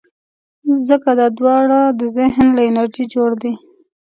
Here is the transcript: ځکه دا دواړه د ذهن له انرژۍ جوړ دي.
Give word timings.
ځکه 0.87 1.09
دا 1.19 1.27
دواړه 1.37 1.79
د 1.99 2.01
ذهن 2.17 2.45
له 2.57 2.61
انرژۍ 2.69 3.05
جوړ 3.13 3.29
دي. 3.41 3.53